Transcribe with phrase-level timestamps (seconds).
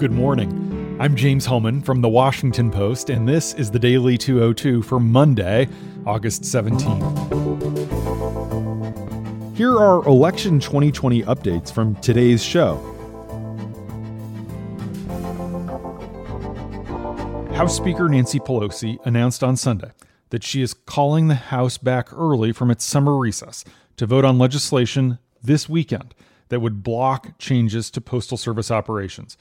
[0.00, 0.96] Good morning.
[0.98, 5.68] I'm James Hohmann from The Washington Post, and this is the Daily 202 for Monday,
[6.06, 7.04] August 17th.
[9.54, 12.76] Here are election 2020 updates from today's show.
[17.52, 19.90] House Speaker Nancy Pelosi announced on Sunday
[20.30, 23.66] that she is calling the House back early from its summer recess
[23.98, 26.14] to vote on legislation this weekend
[26.48, 29.36] that would block changes to Postal Service operations.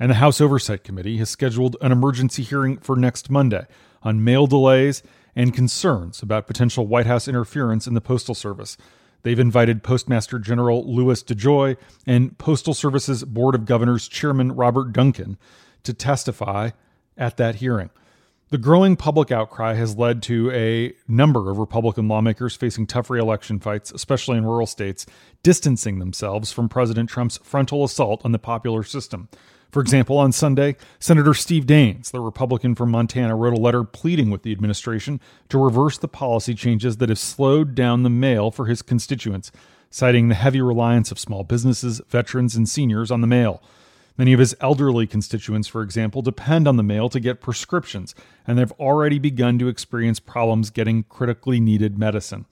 [0.00, 3.66] And the House Oversight Committee has scheduled an emergency hearing for next Monday
[4.02, 5.02] on mail delays
[5.34, 8.76] and concerns about potential White House interference in the Postal Service.
[9.22, 11.76] They've invited Postmaster General Louis DeJoy
[12.06, 15.36] and Postal Service's Board of Governors Chairman Robert Duncan
[15.82, 16.70] to testify
[17.16, 17.90] at that hearing.
[18.50, 23.60] The growing public outcry has led to a number of Republican lawmakers facing tough reelection
[23.60, 25.04] fights, especially in rural states,
[25.42, 29.28] distancing themselves from President Trump's frontal assault on the popular system.
[29.70, 34.30] For example, on Sunday, Senator Steve Daines, the Republican from Montana, wrote a letter pleading
[34.30, 35.20] with the administration
[35.50, 39.52] to reverse the policy changes that have slowed down the mail for his constituents,
[39.90, 43.62] citing the heavy reliance of small businesses, veterans, and seniors on the mail.
[44.16, 48.14] Many of his elderly constituents, for example, depend on the mail to get prescriptions,
[48.46, 52.46] and they've already begun to experience problems getting critically needed medicine.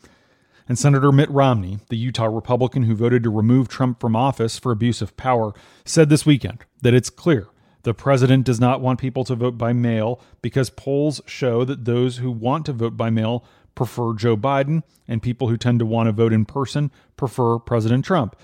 [0.69, 4.73] And Senator Mitt Romney, the Utah Republican who voted to remove Trump from office for
[4.73, 5.53] abuse of power,
[5.85, 7.49] said this weekend that it's clear
[7.85, 12.17] the president does not want people to vote by mail because polls show that those
[12.17, 13.45] who want to vote by mail
[13.77, 18.05] prefer Joe Biden, and people who tend to want to vote in person prefer President
[18.05, 18.35] Trump.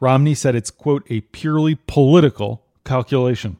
[0.00, 3.58] Romney said it's, quote, a purely political calculation.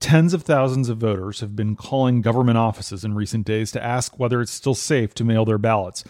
[0.00, 4.18] Tens of thousands of voters have been calling government offices in recent days to ask
[4.18, 6.04] whether it's still safe to mail their ballots.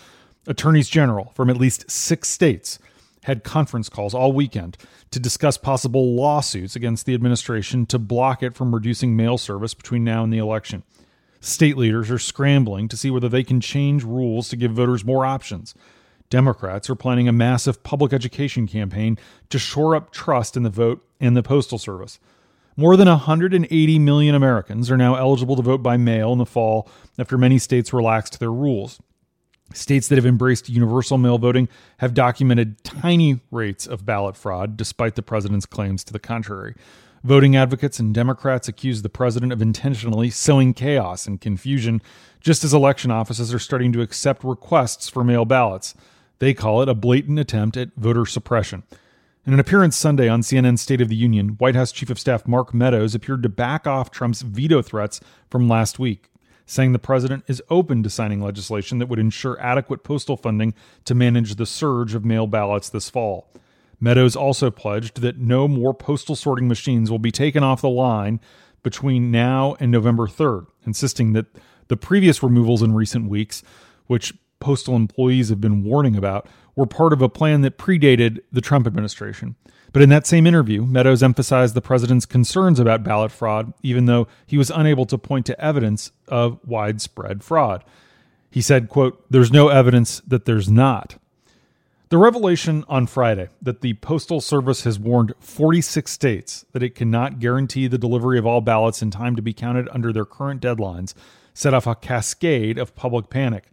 [0.48, 2.78] Attorneys general from at least six states
[3.24, 4.78] had conference calls all weekend
[5.10, 10.04] to discuss possible lawsuits against the administration to block it from reducing mail service between
[10.04, 10.84] now and the election.
[11.38, 15.26] State leaders are scrambling to see whether they can change rules to give voters more
[15.26, 15.74] options.
[16.30, 19.18] Democrats are planning a massive public education campaign
[19.50, 22.18] to shore up trust in the vote and the Postal Service.
[22.74, 26.88] More than 180 million Americans are now eligible to vote by mail in the fall
[27.18, 28.98] after many states relaxed their rules.
[29.74, 31.68] States that have embraced universal mail voting
[31.98, 36.74] have documented tiny rates of ballot fraud, despite the president's claims to the contrary.
[37.24, 42.00] Voting advocates and Democrats accuse the president of intentionally sowing chaos and confusion,
[42.40, 45.94] just as election offices are starting to accept requests for mail ballots.
[46.38, 48.84] They call it a blatant attempt at voter suppression.
[49.44, 52.46] In an appearance Sunday on CNN's State of the Union, White House Chief of Staff
[52.46, 55.20] Mark Meadows appeared to back off Trump's veto threats
[55.50, 56.28] from last week,
[56.68, 60.74] saying the president is open to signing legislation that would ensure adequate postal funding
[61.06, 63.50] to manage the surge of mail ballots this fall.
[63.98, 68.38] Meadows also pledged that no more postal sorting machines will be taken off the line
[68.82, 71.46] between now and November 3rd, insisting that
[71.88, 73.62] the previous removals in recent weeks,
[74.06, 76.46] which postal employees have been warning about,
[76.76, 79.56] were part of a plan that predated the Trump administration.
[79.92, 84.28] But in that same interview, Meadows emphasized the president's concerns about ballot fraud, even though
[84.46, 87.84] he was unable to point to evidence of widespread fraud.
[88.50, 91.16] He said, quote, There's no evidence that there's not.
[92.10, 97.38] The revelation on Friday that the Postal Service has warned 46 states that it cannot
[97.38, 101.12] guarantee the delivery of all ballots in time to be counted under their current deadlines
[101.52, 103.64] set off a cascade of public panic.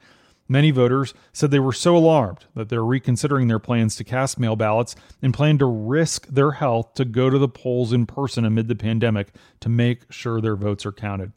[0.47, 4.55] Many voters said they were so alarmed that they're reconsidering their plans to cast mail
[4.55, 8.67] ballots and plan to risk their health to go to the polls in person amid
[8.67, 9.29] the pandemic
[9.61, 11.31] to make sure their votes are counted.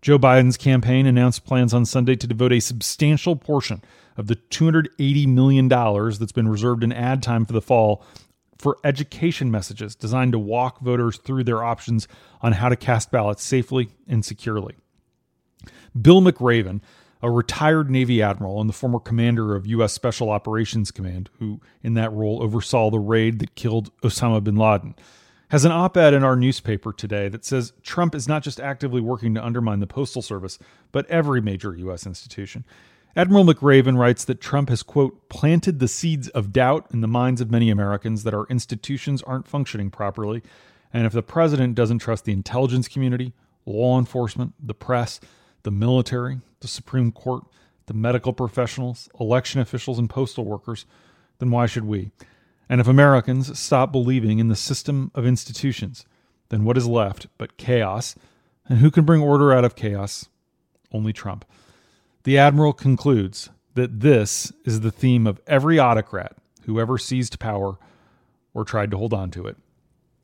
[0.00, 3.82] Joe Biden's campaign announced plans on Sunday to devote a substantial portion
[4.16, 8.04] of the $280 million that's been reserved in ad time for the fall
[8.58, 12.08] for education messages designed to walk voters through their options
[12.40, 14.74] on how to cast ballots safely and securely.
[16.00, 16.80] Bill McRaven
[17.22, 19.92] a retired Navy admiral and the former commander of U.S.
[19.92, 24.94] Special Operations Command, who in that role oversaw the raid that killed Osama bin Laden,
[25.48, 29.00] has an op ed in our newspaper today that says Trump is not just actively
[29.00, 30.58] working to undermine the Postal Service,
[30.92, 32.06] but every major U.S.
[32.06, 32.64] institution.
[33.14, 37.40] Admiral McRaven writes that Trump has, quote, planted the seeds of doubt in the minds
[37.40, 40.42] of many Americans that our institutions aren't functioning properly.
[40.92, 43.32] And if the president doesn't trust the intelligence community,
[43.64, 45.18] law enforcement, the press,
[45.66, 47.42] the military, the Supreme Court,
[47.86, 50.86] the medical professionals, election officials, and postal workers,
[51.40, 52.12] then why should we?
[52.68, 56.06] And if Americans stop believing in the system of institutions,
[56.50, 58.14] then what is left but chaos?
[58.68, 60.28] And who can bring order out of chaos?
[60.92, 61.44] Only Trump.
[62.22, 66.36] The Admiral concludes that this is the theme of every autocrat
[66.66, 67.76] who ever seized power
[68.54, 69.56] or tried to hold on to it.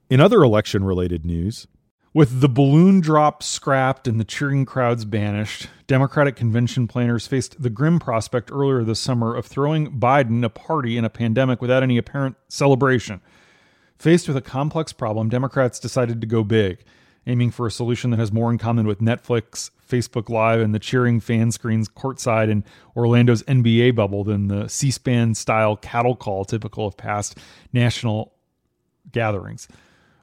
[0.09, 1.67] In other election related news,
[2.15, 7.71] With the balloon drop scrapped and the cheering crowds banished, Democratic convention planners faced the
[7.71, 11.97] grim prospect earlier this summer of throwing Biden a party in a pandemic without any
[11.97, 13.23] apparent celebration.
[13.97, 16.85] Faced with a complex problem, Democrats decided to go big,
[17.27, 20.79] aiming for a solution that has more in common with Netflix, Facebook Live, and the
[20.79, 22.63] cheering fan screens courtside in
[22.95, 27.39] Orlando's NBA bubble than the C SPAN style cattle call typical of past
[27.73, 28.35] national
[29.13, 29.67] gatherings.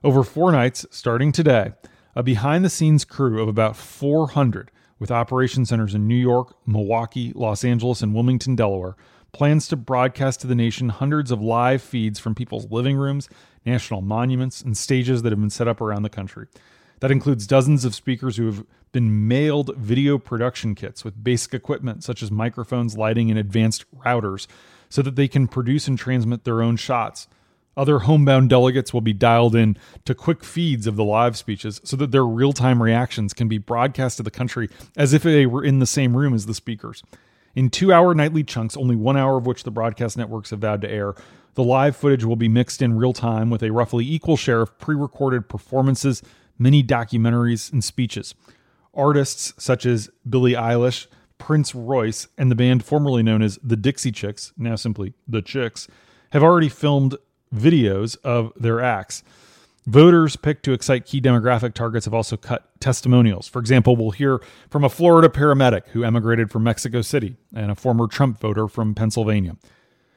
[0.02, 1.74] Over four nights, starting today,
[2.16, 7.34] a behind the scenes crew of about 400 with operation centers in New York, Milwaukee,
[7.36, 8.96] Los Angeles, and Wilmington, Delaware,
[9.34, 13.28] plans to broadcast to the nation hundreds of live feeds from people's living rooms,
[13.66, 16.48] national monuments, and stages that have been set up around the country.
[17.02, 22.06] That includes dozens of speakers who have been mailed video production kits with basic equipment
[22.06, 24.48] such as microphones, lighting, and advanced routers
[24.88, 27.28] so that they can produce and transmit their own shots.
[27.80, 31.96] Other homebound delegates will be dialed in to quick feeds of the live speeches so
[31.96, 34.68] that their real time reactions can be broadcast to the country
[34.98, 37.04] as if they were in the same room as the speakers.
[37.56, 40.82] In two hour nightly chunks, only one hour of which the broadcast networks have vowed
[40.82, 41.16] to air,
[41.54, 44.78] the live footage will be mixed in real time with a roughly equal share of
[44.78, 46.22] pre recorded performances,
[46.58, 48.36] mini documentaries, and speeches.
[48.94, 54.12] Artists such as Billie Eilish, Prince Royce, and the band formerly known as the Dixie
[54.12, 55.88] Chicks, now simply the Chicks,
[56.32, 57.16] have already filmed
[57.54, 59.24] videos of their acts.
[59.86, 63.48] Voters picked to excite key demographic targets have also cut testimonials.
[63.48, 67.76] For example, we'll hear from a Florida paramedic who emigrated from Mexico City and a
[67.76, 69.56] former Trump voter from Pennsylvania.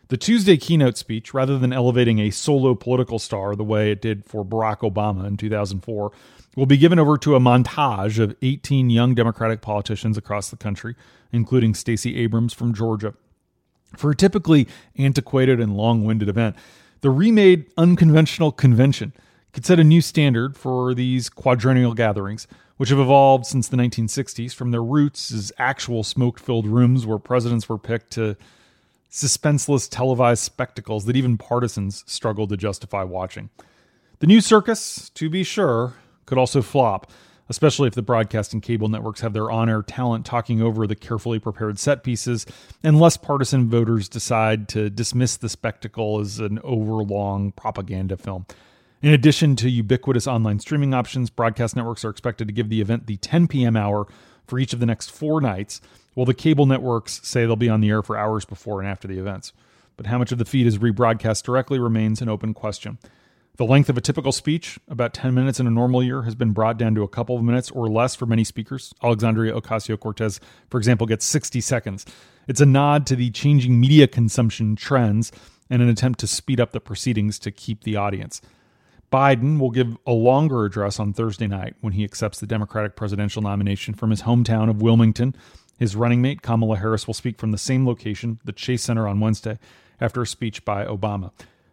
[0.08, 4.26] The Tuesday keynote speech, rather than elevating a solo political star the way it did
[4.26, 6.12] for Barack Obama in 2004,
[6.55, 10.96] will be given over to a montage of 18 young Democratic politicians across the country,
[11.32, 13.14] including Stacey Abrams from Georgia.
[13.96, 14.69] For a typically
[14.99, 16.56] antiquated and long winded event,
[17.02, 19.12] the remade unconventional convention
[19.52, 22.46] could set a new standard for these quadrennial gatherings,
[22.78, 27.19] which have evolved since the 1960s from their roots as actual smoke filled rooms where
[27.19, 28.37] presidents were picked to
[29.10, 33.50] suspenseless televised spectacles that even partisans struggled to justify watching.
[34.20, 35.94] The new circus, to be sure,
[36.25, 37.10] could also flop,
[37.48, 40.94] especially if the broadcast and cable networks have their on air talent talking over the
[40.94, 42.46] carefully prepared set pieces,
[42.82, 48.46] and less partisan voters decide to dismiss the spectacle as an overlong propaganda film.
[49.02, 53.06] In addition to ubiquitous online streaming options, broadcast networks are expected to give the event
[53.06, 53.76] the 10 p.m.
[53.76, 54.06] hour
[54.46, 55.80] for each of the next four nights,
[56.14, 59.08] while the cable networks say they'll be on the air for hours before and after
[59.08, 59.52] the events.
[59.96, 62.98] But how much of the feed is rebroadcast directly remains an open question.
[63.62, 66.50] The length of a typical speech, about 10 minutes in a normal year, has been
[66.50, 68.93] brought down to a couple of minutes or less for many speakers.
[69.05, 72.05] Alexandria Ocasio Cortez, for example, gets 60 seconds.
[72.49, 75.31] It's a nod to the changing media consumption trends
[75.70, 78.41] and an attempt to speed up the proceedings to keep the audience.
[79.12, 83.43] Biden will give a longer address on Thursday night when he accepts the Democratic presidential
[83.43, 85.37] nomination from his hometown of Wilmington.
[85.79, 89.20] His running mate, Kamala Harris, will speak from the same location, the Chase Center, on
[89.20, 89.61] Wednesday
[90.00, 91.31] after a speech by Obama.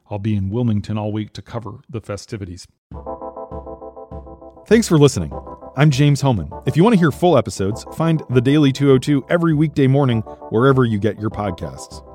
[0.10, 2.68] I'll be in Wilmington all week to cover the festivities.
[4.66, 5.32] Thanks for listening.
[5.76, 6.52] I'm James Hohmann.
[6.66, 10.84] If you want to hear full episodes, find The Daily 202 every weekday morning wherever
[10.84, 12.06] you get your podcasts.